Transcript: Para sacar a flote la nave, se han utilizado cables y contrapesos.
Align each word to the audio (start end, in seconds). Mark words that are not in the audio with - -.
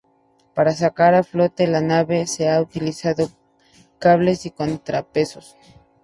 Para 0.55 0.71
sacar 0.73 1.13
a 1.13 1.21
flote 1.23 1.67
la 1.67 1.79
nave, 1.79 2.25
se 2.25 2.49
han 2.49 2.63
utilizado 2.63 3.29
cables 3.99 4.47
y 4.47 4.49
contrapesos. 4.49 5.55